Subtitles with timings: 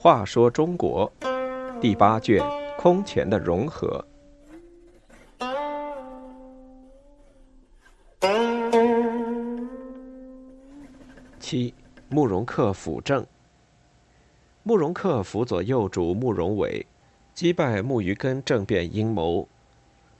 [0.00, 1.12] 话说中国
[1.80, 2.42] 第八卷
[2.78, 4.02] 空前的融合。
[11.38, 11.74] 七，
[12.08, 13.26] 慕容恪辅政。
[14.62, 16.86] 慕容恪辅佐右主慕容伟，
[17.34, 19.46] 击败慕余根政变阴谋。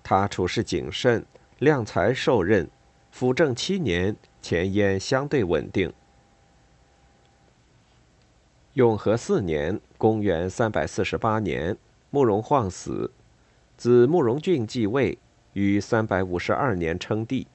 [0.03, 1.25] 他处事谨慎，
[1.59, 2.69] 量才受任，
[3.11, 5.93] 辅政七年，前燕相对稳定。
[8.75, 11.77] 永和四年（公元348年），
[12.11, 13.11] 慕容晃死，
[13.77, 15.19] 子慕容俊继位，
[15.53, 17.49] 于352年称帝，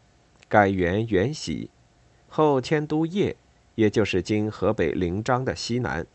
[0.49, 1.69] 改元元禧，
[2.27, 3.35] 后迁都邺，
[3.75, 6.05] 也就是今河北临漳的西南，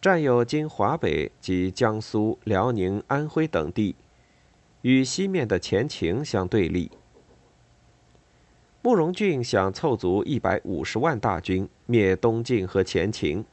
[0.00, 3.94] 占有今华北及江苏、辽宁、安徽等地。
[4.86, 6.88] 与西面的前秦相对立。
[8.82, 13.44] 慕容俊想凑足一百五十万大军灭东晋和前秦，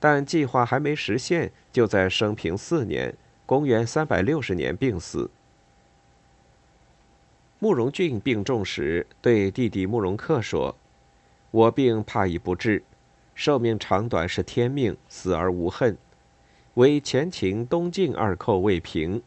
[0.00, 5.30] 但计划还没实现，就在生平四年（公元三百六十年）病死。
[7.58, 10.74] 慕容俊病重时，对弟弟慕容恪说
[11.52, 12.82] ：“我病怕已不治，
[13.34, 15.98] 寿命长短是天命，死而无恨，
[16.76, 19.22] 唯前秦、东晋二寇未平。”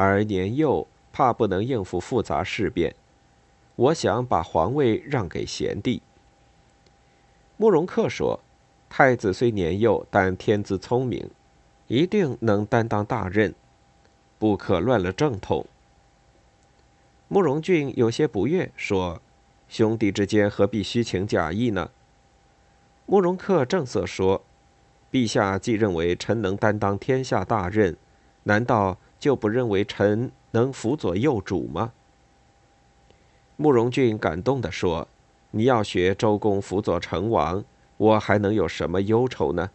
[0.00, 2.94] 而年幼，怕不能应付复杂事变，
[3.74, 6.00] 我想把皇位让给贤弟。
[7.56, 8.38] 慕容恪说
[8.88, 11.28] ：“太子虽年幼，但天资聪明，
[11.88, 13.52] 一定能担当大任，
[14.38, 15.66] 不可乱了正统。”
[17.26, 19.20] 慕容俊有些不悦，说
[19.68, 21.90] ：“兄弟之间何必虚情假意呢？”
[23.06, 24.44] 慕容恪正色说
[25.10, 27.96] ：“陛下既认为臣能担当天下大任，
[28.44, 31.92] 难道？”就不认为臣能辅佐幼主吗？
[33.56, 35.08] 慕容俊感动地说
[35.50, 37.64] ：“你要学周公辅佐成王，
[37.96, 39.70] 我还能有什么忧愁呢？”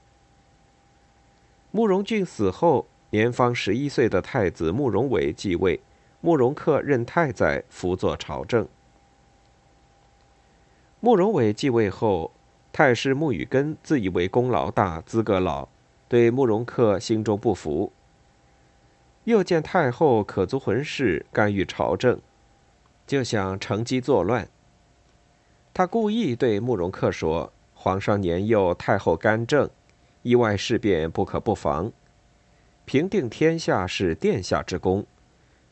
[1.72, 5.82] 慕容俊死后，年方十一岁的太子慕容伟继位，
[6.22, 8.68] 慕容恪任太宰，辅佐朝政。
[11.00, 12.32] 慕容伟继位后，
[12.72, 15.68] 太师慕宇根自以为功劳大、资格老，
[16.08, 17.92] 对慕容恪心中不服。
[19.26, 22.20] 又见太后可足浑氏干预朝政，
[23.08, 24.50] 就想乘机作乱。
[25.74, 29.70] 他故意对慕容恪说：“皇上年幼，太后干政，
[30.24, 31.92] 意外事变不可不防。
[32.84, 35.06] 平定天下是殿下之功，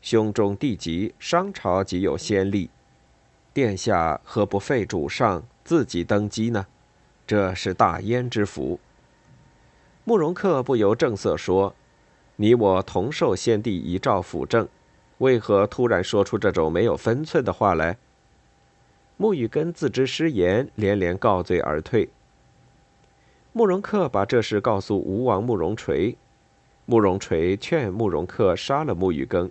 [0.00, 2.70] 兄终弟及，商朝即有先例。
[3.52, 6.66] 殿下何不废主上，自己登基呢？
[7.26, 8.80] 这是大燕之福。”
[10.04, 11.74] 慕容恪不由正色说。
[12.42, 14.66] 你我同受先帝遗诏辅政，
[15.18, 17.96] 为何突然说出这种没有分寸的话来？
[19.16, 22.08] 穆雨根自知失言，连连告罪而退。
[23.52, 26.16] 慕容恪把这事告诉吴王慕容垂，
[26.84, 29.48] 慕容垂劝慕容恪杀了穆雨根。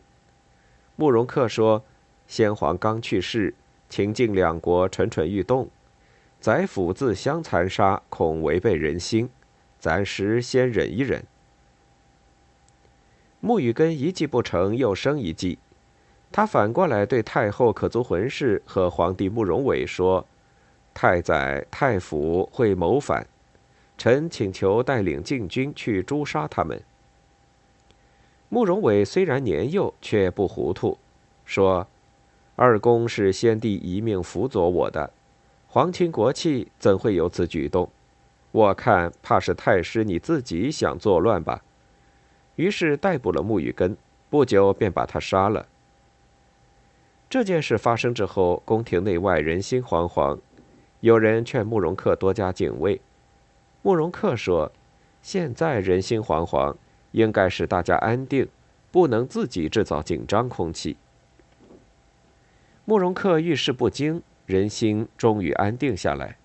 [0.97, 1.81] 慕容恪说
[2.27, 3.53] ：“先皇刚去世，
[3.87, 5.69] 秦晋两国蠢蠢欲动，
[6.41, 9.29] 宰府自相残杀，恐违背人心，
[9.79, 11.23] 暂时先忍一忍。”
[13.43, 15.57] 穆雨根一计不成，又生一计。
[16.31, 20.25] 他反过来对太后可足浑氏和皇帝慕容伟说
[20.93, 23.27] ：“太宰、太府会谋反，
[23.97, 26.81] 臣请求带领禁军去诛杀他们。”
[28.47, 30.99] 慕容伟虽然年幼，却不糊涂，
[31.43, 31.87] 说
[32.55, 35.11] ：“二公是先帝遗命辅佐我的，
[35.67, 37.89] 皇亲国戚怎会有此举动？
[38.51, 41.63] 我看怕是太师你自己想作乱吧。”
[42.55, 43.95] 于是逮捕了穆玉根，
[44.29, 45.67] 不久便把他杀了。
[47.29, 50.39] 这件事发生之后，宫廷内外人心惶惶，
[50.99, 52.99] 有人劝慕容恪多加警卫。
[53.81, 54.71] 慕容恪说
[55.23, 56.75] ：“现在人心惶惶，
[57.11, 58.47] 应该使大家安定，
[58.91, 60.97] 不能自己制造紧张空气。”
[62.83, 66.35] 慕容恪遇事不惊，人心终于安定下来。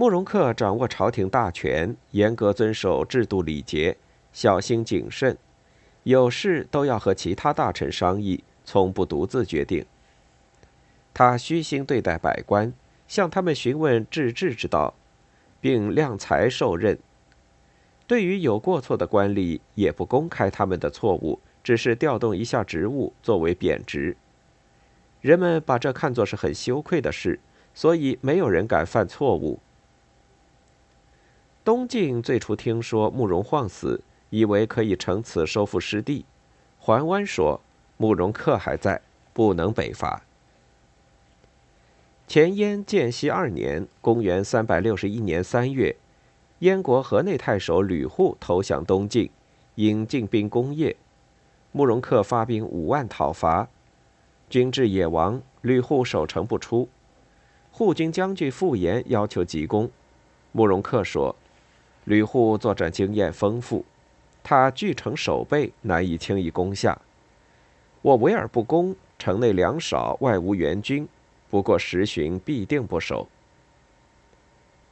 [0.00, 3.98] 慕容恪掌握朝廷大权，严格遵守制度礼节，
[4.32, 5.36] 小心谨慎，
[6.04, 9.84] 有事都要和其他大臣商议，从不独自决定。
[11.12, 12.72] 他虚心对待百官，
[13.06, 14.94] 向他们询问治治之道，
[15.60, 16.98] 并量才受任。
[18.06, 24.16] 对于有过错的官吏，也不公开他们的错误，只是调动一下职务作为贬职。
[25.20, 27.38] 人们把这看作是很羞愧的事，
[27.74, 29.60] 所以没有人敢犯错误。
[31.62, 36.24] 东晋最初听说慕容晃死，以为可以乘此收复失地。
[36.78, 37.60] 桓温说
[37.98, 39.02] ：“慕容恪还在，
[39.34, 40.22] 不能北伐。
[42.26, 45.94] 前燕建熙二年（公元361年3月），
[46.60, 49.28] 燕国河内太守吕护投降东晋，
[49.74, 50.96] 应进兵攻邺。
[51.72, 53.68] 慕容恪发兵五万讨伐，
[54.48, 56.88] 军至野王，吕护守城不出。
[57.70, 59.90] 护军将军傅延要求急攻，
[60.52, 61.36] 慕容恪说
[62.04, 63.84] ：“吕护作战经验丰富，
[64.42, 66.98] 他据城守备，难以轻易攻下。
[68.02, 71.06] 我围而不攻，城内粮少，外无援军。”
[71.50, 73.26] 不过十旬，必定不守。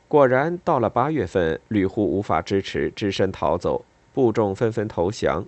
[0.09, 5.47] 果然，到了八月份，吕护无法支持，只身逃走，部众纷纷投降。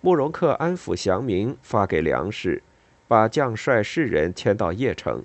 [0.00, 2.62] 慕容恪安抚降民，发给粮食，
[3.06, 5.24] 把将帅士人迁到邺城，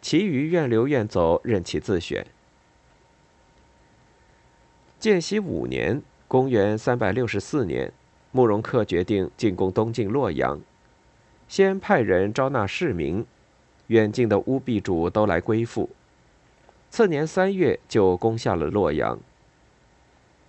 [0.00, 2.24] 其余愿留愿走，任其自选。
[5.02, 7.92] 建熙五年（公元364年），
[8.30, 10.60] 慕容恪决定进攻东晋洛阳，
[11.48, 13.26] 先派人招纳市民。
[13.88, 15.90] 远近的乌壁主都来归附。
[16.88, 19.18] 次年三月，就攻下了洛阳。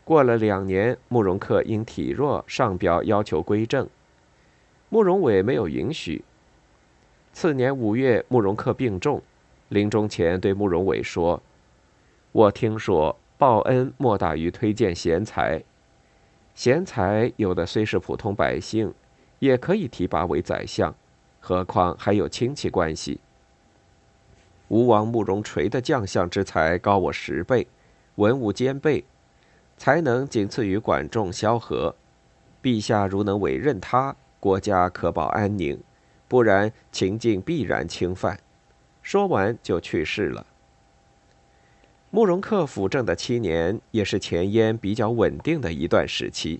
[0.05, 3.89] 过了两年，慕容恪因体弱上表要求归政，
[4.89, 6.23] 慕容伟没有允许。
[7.31, 9.23] 次年五月，慕容恪病重，
[9.69, 11.41] 临终前对慕容伟说
[12.31, 15.61] ：“我听说报恩莫大于推荐贤才，
[16.55, 18.93] 贤才有的虽是普通百姓，
[19.39, 20.95] 也可以提拔为宰相，
[21.41, 23.19] 何况还有亲戚关系。”
[24.71, 27.67] 吴王慕容垂的将相之才高我十倍，
[28.15, 29.03] 文武兼备，
[29.75, 31.93] 才能仅次于管仲、萧何。
[32.61, 35.75] 陛下如能委任他，国家可保安宁；
[36.29, 38.39] 不然，秦境必然侵犯。
[39.01, 40.45] 说完就去世了。
[42.15, 46.59] 慕容恪辅政的七年，也是前燕比较稳定的一段时期。